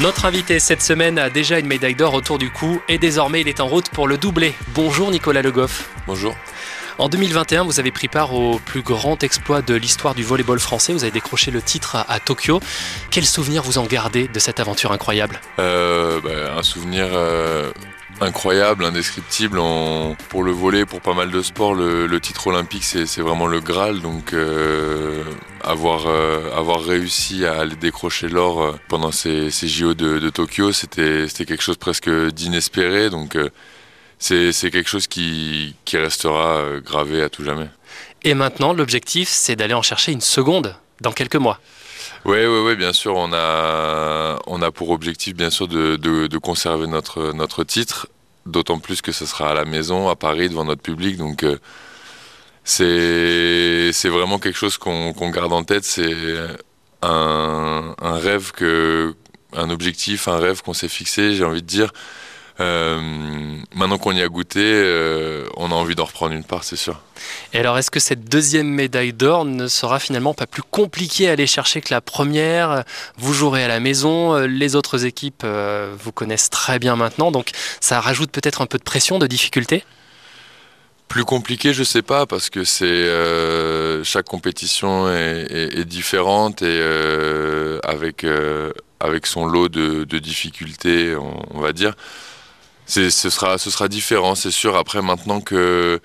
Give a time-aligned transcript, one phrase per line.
[0.00, 3.48] Notre invité cette semaine a déjà une médaille d'or autour du cou et désormais il
[3.48, 4.54] est en route pour le doublé.
[4.74, 5.90] Bonjour Nicolas Le Goff.
[6.06, 6.34] Bonjour.
[6.96, 10.94] En 2021, vous avez pris part au plus grand exploit de l'histoire du volleyball français.
[10.94, 12.60] Vous avez décroché le titre à, Tokyo.
[13.10, 15.38] Quel souvenir vous en gardez de cette aventure incroyable?
[15.58, 17.70] Euh, bah, Un souvenir euh,
[18.20, 19.58] incroyable, indescriptible.
[20.28, 24.00] pour le volley, pour pas mal de sports, le, titre olympique, c'est vraiment le Graal.
[24.00, 25.24] Donc euh,
[25.62, 26.06] avoir,
[26.56, 32.10] avoir réussi à aller décrocher l'or pendant ces, JO de, Tokyo, c'était quelque chose presque
[32.10, 33.10] d'inespéré.
[33.10, 33.36] Donc
[34.20, 37.68] c'est quelque chose qui, restera euh, gravé à tout jamais.
[38.22, 41.58] Et maintenant, l'objectif, c'est d'aller en chercher une seconde dans quelques mois.
[42.24, 43.16] Oui, bien sûr.
[43.16, 48.08] On a, on a pour objectif, bien sûr, de, conserver notre, notre titre,
[48.46, 51.16] d'autant plus que ce sera à la maison, à Paris, devant notre public.
[51.16, 51.58] Donc, euh,
[52.64, 55.84] c'est vraiment quelque chose qu'on garde en tête.
[55.84, 56.14] C'est
[57.02, 59.14] un, un, rêve, que,
[59.54, 61.92] un objectif, un rêve qu'on s'est fixé, j'ai envie de dire.
[62.60, 63.00] Euh,
[63.74, 67.00] maintenant qu'on y a goûté, euh, on a envie d'en reprendre une part, c'est sûr.
[67.54, 71.32] Et alors, est-ce que cette deuxième médaille d'or ne sera finalement pas plus compliquée à
[71.32, 72.84] aller chercher que la première?
[73.16, 77.50] Vous jouerez à la maison, euh, les autres équipes vous connaissent très bien maintenant, donc
[77.80, 79.84] ça rajoute peut-être un peu de pression, de difficulté?
[81.08, 83.08] Plus compliqué, je sais pas, parce que c'est
[84.04, 86.80] chaque compétition est, différente et
[87.82, 88.24] avec
[89.00, 91.94] avec son lot de, difficultés, on, va dire
[92.86, 94.76] ce sera, ce sera différent, c'est sûr.
[94.76, 96.00] Après, maintenant que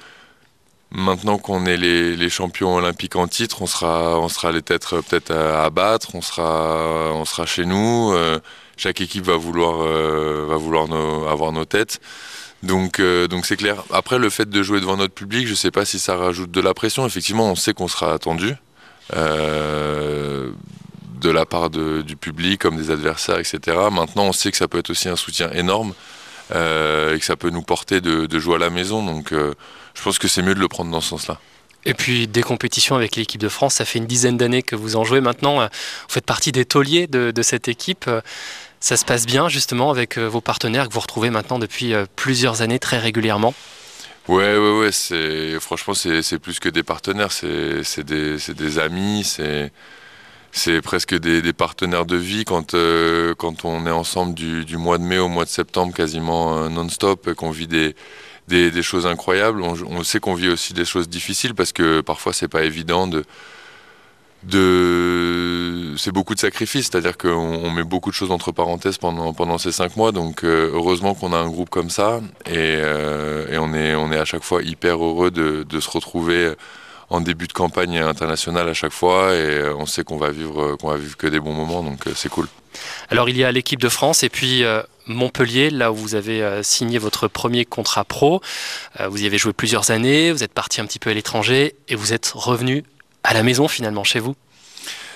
[0.92, 5.32] maintenant qu'on est les, champions olympiques en titre, on sera, on sera les têtes peut-être
[5.32, 8.12] à, battre, on sera, on sera chez nous.
[8.14, 8.40] Euh,
[8.78, 10.88] chaque équipe va vouloir, euh, va vouloir
[11.30, 12.00] avoir nos têtes.
[12.64, 13.84] Donc, euh, donc c'est clair.
[13.92, 16.52] Après, le fait de jouer devant notre public, je ne sais pas si ça rajoute
[16.52, 17.06] de la pression.
[17.06, 18.56] Effectivement, on sait qu'on sera attendu
[19.12, 23.78] de la part du public, comme des adversaires, etc.
[23.92, 25.94] Maintenant, on sait que ça peut être aussi un soutien énorme.
[26.54, 29.04] Euh, et que ça peut nous porter de, jouer à la maison.
[29.04, 29.54] Donc euh,
[29.96, 31.40] je pense que c'est mieux de le prendre dans ce sens-là.
[31.86, 34.96] Et puis des compétitions avec l'équipe de France, ça fait une dizaine d'années que vous
[34.96, 35.62] en jouez maintenant.
[35.62, 38.10] Euh, vous faites partie des tauliers de, cette équipe.
[38.80, 42.80] Ça se passe bien justement avec vos partenaires que vous retrouvez maintenant depuis plusieurs années
[42.80, 43.54] très régulièrement?
[44.28, 44.92] Ouais, ouais, ouais.
[44.92, 49.72] C'est franchement c'est plus que des partenaires, c'est des, des amis, c'est
[50.56, 55.20] c'est presque des, partenaires de vie quand, euh, on est ensemble du, mois de mai
[55.20, 57.94] au mois de septembre quasiment euh, non-stop, qu'on vit des,
[58.48, 59.62] des, choses incroyables.
[59.62, 63.26] On, sait qu'on vit aussi des choses difficiles parce que parfois c'est pas évident de...
[65.98, 69.98] C'est beaucoup de sacrifices, c'est-à-dire qu'on met beaucoup de choses entre parenthèses pendant, ces cinq
[69.98, 70.14] mois.
[70.14, 72.82] Donc euh, heureusement qu'on a un groupe comme ça et,
[73.58, 76.54] on, est, à chaque fois hyper heureux de se retrouver
[77.10, 80.62] en début de campagne internationale à chaque fois et euh, on sait qu'on va vivre
[80.62, 82.48] euh, qu'on va vivre que des bons moments donc euh, c'est cool.
[83.10, 84.64] Alors il y a l'équipe de France et puis
[85.08, 88.42] Montpellier, là où vous avez signé votre premier contrat pro.
[89.08, 91.96] vous y avez joué plusieurs années, vous êtes parti un petit peu à l'étranger et
[91.96, 92.84] vous êtes revenu
[93.24, 94.36] à la maison finalement chez vous.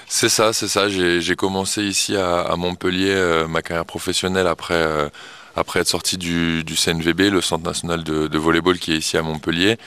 [0.08, 0.88] C'est ça, c'est ça.
[0.88, 5.12] J'ai commencé ici à, Montpellier ma carrière professionnelle après,
[5.58, 9.22] après être sorti du, CNVB, le Centre national de, de volleyball qui est ici à
[9.22, 9.78] Montpellier.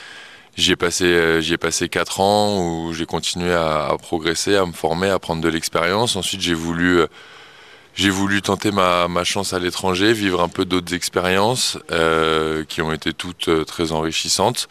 [0.55, 4.73] J'y ai passé, euh, j'y passé quatre ans où j'ai continué à, progresser, à me
[4.73, 6.15] former, à prendre de l'expérience.
[6.15, 7.07] Ensuite, j'ai voulu, euh,
[7.95, 12.93] j'ai voulu tenter ma, chance à l'étranger, vivre un peu d'autres expériences euh, qui ont
[12.93, 14.69] été toutes très enrichissantes.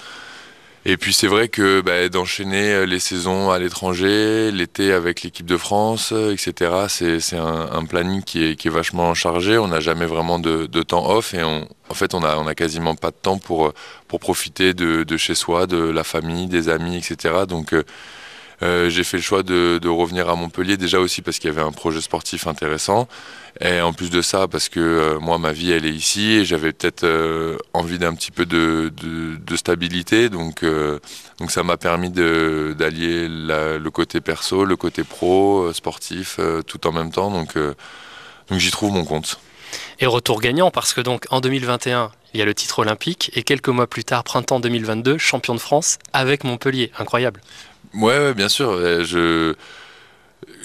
[0.83, 5.45] Et puis c'est vrai que bah, d'enchaîner euh, les saisons à l'étranger, l'été avec l'équipe
[5.45, 6.87] de France, euh, etc.,
[7.19, 9.59] c'est un, un, planning qui est, qui est, vachement chargé.
[9.59, 12.47] On n'a jamais vraiment de, de, temps off et on, en fait on a, on
[12.47, 13.73] a quasiment pas de temps pour, euh,
[14.07, 17.45] pour profiter de, de chez soi, de la famille, des amis, etc.
[17.47, 17.75] Donc
[18.63, 21.65] euh, j'ai fait le choix de, revenir à Montpellier déjà aussi parce qu'il y avait
[21.65, 23.07] un projet sportif intéressant
[23.59, 26.45] et en plus de ça parce que euh, moi ma vie elle est ici et
[26.45, 28.91] j'avais peut-être euh, envie d'un petit peu de,
[29.55, 30.63] stabilité donc
[31.39, 37.11] donc ça m'a permis d'allier le côté perso, le côté pro, sportif tout en même
[37.11, 39.39] temps donc donc j'y trouve mon compte.
[39.99, 43.43] Et retour gagnant parce que donc en 2021 il y a le titre olympique et
[43.43, 46.91] quelques mois plus tard, printemps 2022, champion de France avec Montpellier.
[46.97, 47.41] Incroyable.
[47.93, 49.03] Ouais, bien sûr.
[49.03, 49.55] Je...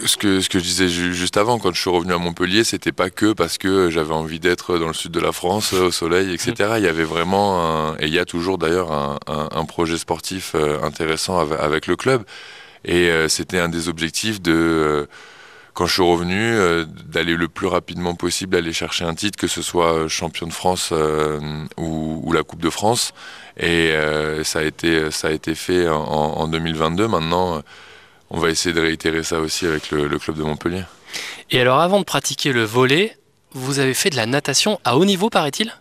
[0.05, 2.93] Ce que, ce que je disais juste avant, quand je suis revenu à Montpellier, c'était
[2.93, 6.33] pas que parce que j'avais envie d'être dans le sud de la France, au soleil,
[6.35, 6.53] etc.
[6.59, 6.77] Mm.
[6.79, 10.53] Il y avait vraiment, un, et il y a toujours d'ailleurs un, un, projet sportif
[10.55, 12.25] euh, intéressant avec, le club.
[12.85, 15.07] Et euh, c'était un des objectifs de, euh,
[15.77, 16.57] quand je suis revenu,
[17.05, 20.91] d'aller le plus rapidement possible aller chercher un titre, que ce soit champion de France
[21.77, 23.13] ou, ou, la Coupe de France.
[23.59, 27.09] Et euh, ça, a été, ça a été fait en, 2022.
[27.09, 27.63] Maintenant,
[28.31, 30.85] on va essayer de réitérer ça aussi avec le, club de Montpellier.
[31.51, 33.17] Et alors, avant de pratiquer le volet,
[33.53, 35.75] vous avez fait de la natation à haut niveau, paraît-il?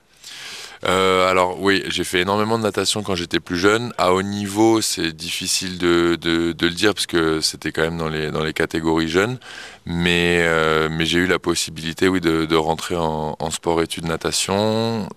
[0.85, 3.91] Euh, alors oui, j'ai fait énormément de natation quand j'étais plus jeune.
[3.97, 8.29] À haut niveau, c'est difficile de, le dire parce que c'était quand même dans les,
[8.29, 9.39] dans les catégories jeunes.
[9.85, 15.09] Mais, euh, mais j'ai eu la possibilité oui, de, rentrer en, sport-études natation.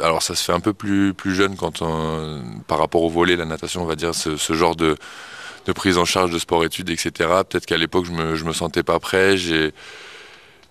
[0.00, 3.36] Alors ça se fait un peu plus, plus jeune quand on, par rapport au volet,
[3.36, 4.96] la natation, on va dire, ce, ce genre de,
[5.66, 7.10] de, prise en charge de sport-études, etc.
[7.48, 9.36] Peut-être qu'à l'époque, je me, je me sentais pas prêt.
[9.36, 9.72] J'ai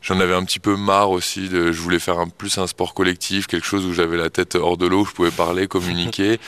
[0.01, 1.50] J'en avais un petit peu marre aussi.
[1.50, 4.56] De, je voulais faire un, plus un sport collectif, quelque chose où j'avais la tête
[4.56, 6.40] hors de l'eau, où je pouvais parler, communiquer.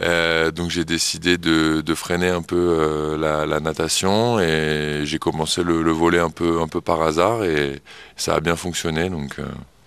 [0.00, 5.18] Euh, donc j'ai décidé de, de, freiner un peu euh, la, la, natation et j'ai
[5.18, 7.80] commencé le, le, volet un peu, un peu par hasard et
[8.16, 9.44] ça a bien fonctionné, donc euh,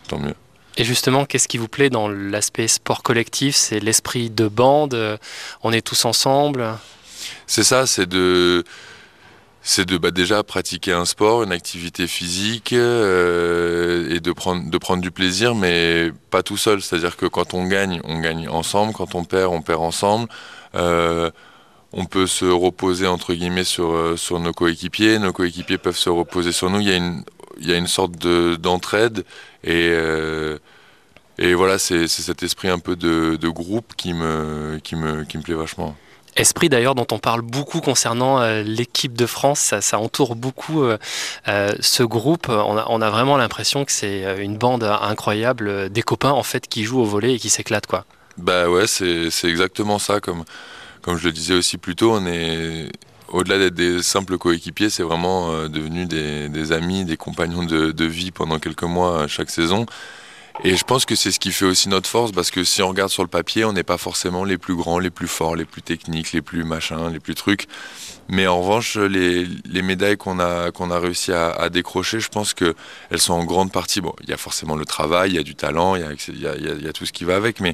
[0.08, 0.36] tant mieux.
[0.78, 3.56] Et justement, qu'est-ce qui vous plaît dans l'aspect sport collectif?
[3.56, 5.20] C'est l'esprit de bande,
[5.62, 6.66] on est tous ensemble?
[7.48, 8.64] C'est ça, c'est de
[9.70, 15.12] c'est de bah, déjà pratiquer un sport, une activité physique euh, et de prendre, du
[15.12, 16.82] plaisir, mais pas tout seul.
[16.82, 18.94] C'est-à-dire que quand on gagne, on gagne ensemble.
[18.94, 20.28] Quand on perd, on perd ensemble.
[20.74, 21.30] Euh,
[21.94, 25.20] on peut se reposer entre guillemets sur, euh, sur nos coéquipiers.
[25.20, 26.80] Nos coéquipiers peuvent se reposer sur nous.
[26.80, 29.24] Il y a une, sorte d'entraide
[29.64, 29.94] et,
[31.54, 34.80] voilà, c'est cet esprit un peu de, groupe qui me
[35.44, 35.96] plaît vachement.
[36.36, 40.98] Esprit d'ailleurs dont on parle beaucoup concernant euh, l'équipe de France, ça, entoure beaucoup euh,
[41.48, 42.50] euh, ce groupe.
[42.50, 47.02] On a, vraiment l'impression que c'est une bande incroyable, des copains en fait qui jouent
[47.02, 48.06] au volet et qui s'éclatent quoi.
[48.38, 50.20] Bah ouais, c'est exactement ça.
[50.20, 50.46] Comme,
[51.02, 52.90] comme je le disais aussi plus tôt, on est
[53.28, 58.32] au-delà d'être des simples coéquipiers, c'est vraiment devenu des, amis, des compagnons de, de, vie
[58.32, 59.86] pendant quelques mois chaque saison.
[60.66, 62.90] Et je pense que c'est ce qui fait aussi notre force, parce que si on
[62.90, 65.64] regarde sur le papier, on n'est pas forcément les plus grands, les plus forts, les
[65.64, 67.68] plus techniques, les plus machins, les plus trucs.
[68.28, 72.54] Mais en revanche, les, les médailles qu'on a, qu'on a réussi à, décrocher, je pense
[72.54, 72.76] qu'elles
[73.16, 75.56] sont en grande partie, bon, il y a forcément le travail, il y a du
[75.56, 77.74] talent, il y a, tout ce qui va avec, mais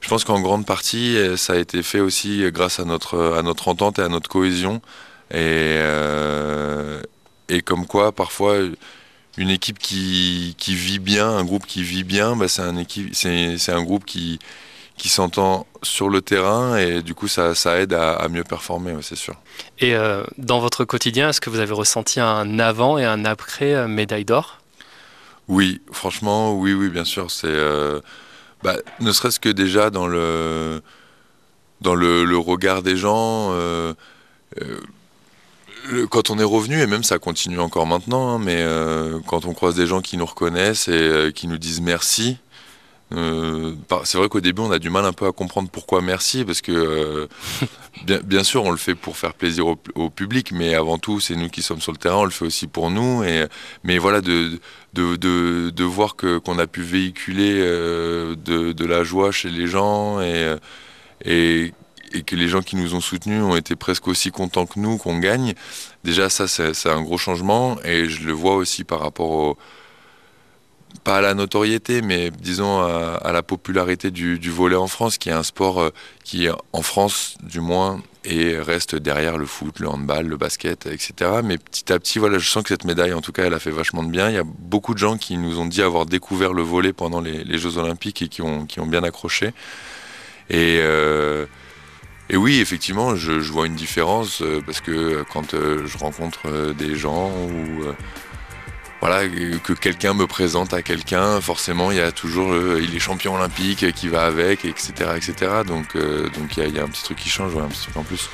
[0.00, 3.68] je pense qu'en grande partie, ça a été fait aussi grâce à notre, à notre
[3.68, 4.82] entente et à notre cohésion.
[5.30, 5.36] Et,
[5.80, 7.00] euh,
[7.48, 8.58] et comme quoi, parfois,
[9.38, 13.14] une équipe qui, qui, vit bien, un groupe qui vit bien, bah c'est un, équipe,
[13.14, 14.40] c'est, un groupe qui,
[14.96, 19.16] qui s'entend sur le terrain et du coup ça, ça aide à, mieux performer, c'est
[19.16, 19.36] sûr.
[19.78, 23.74] Et euh, dans votre quotidien, est-ce que vous avez ressenti un avant et un après
[23.74, 24.58] euh, médaille d'or?
[25.46, 27.30] Oui, franchement, oui, oui, bien sûr.
[27.30, 28.00] C'est euh,
[28.64, 30.82] bah, ne serait-ce que déjà dans le
[31.80, 33.54] dans le, le regard des gens
[36.10, 39.54] quand on est revenu, et même ça continue encore maintenant, hein, mais euh, quand on
[39.54, 42.38] croise des gens qui nous reconnaissent et euh, qui nous disent merci,
[43.14, 43.74] euh,
[44.04, 46.60] c'est vrai qu'au début on a du mal un peu à comprendre pourquoi merci, parce
[46.60, 47.28] que
[48.04, 51.48] bien, sûr on le fait pour faire plaisir au, public, mais avant tout c'est nous
[51.48, 53.46] qui sommes sur le terrain, on le fait aussi pour nous, et,
[53.82, 54.60] mais voilà de,
[54.92, 60.56] de, de, voir qu'on a pu véhiculer de, de, la joie chez les gens et,
[61.24, 61.72] et
[62.12, 64.98] et que les gens qui nous ont soutenus ont été presque aussi contents que nous
[64.98, 65.54] qu'on gagne,
[66.04, 69.58] déjà ça c'est un gros changement et je le vois aussi par rapport au
[71.04, 75.32] pas à la notoriété, mais disons à, la popularité du, volet en France, qui est
[75.32, 75.90] un sport euh,
[76.24, 81.40] qui, en France, du moins, et reste derrière le foot, le handball, le basket, etc.
[81.42, 83.58] Mais petit à petit, voilà, je sens que cette médaille, en tout cas, elle a
[83.58, 84.28] fait vachement de bien.
[84.28, 87.20] Il y a beaucoup de gens qui nous ont dit avoir découvert le volet pendant
[87.20, 89.52] les, Jeux Olympiques et qui ont, qui ont bien accroché.
[90.50, 91.46] Et euh,
[92.30, 96.74] et oui, effectivement, je, vois une différence euh, parce que quand euh, je rencontre euh,
[96.74, 97.84] des gens ou
[99.00, 103.36] voilà que quelqu'un me présente à quelqu'un, forcément, il y a toujours il est champion
[103.36, 105.62] olympique qui va avec, etc., etc.
[105.64, 108.28] Donc donc il y, a un petit truc qui change, un petit truc en plus.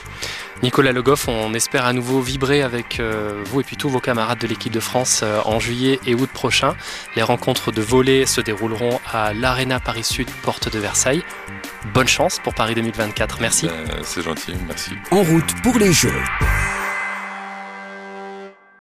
[0.63, 2.99] Nicolas Le Goff, on espère à nouveau vibrer avec
[3.45, 6.75] vous et puis tous vos camarades de l'équipe de France en juillet et août prochain.
[7.15, 11.25] Les rencontres de volée se dérouleront à l'Arena Paris Sud, porte de Versailles.
[11.93, 13.39] Bonne chance pour Paris 2024.
[13.41, 13.69] Merci.
[13.69, 14.93] Euh, c'est gentil, merci.
[15.11, 16.11] En route pour les Jeux.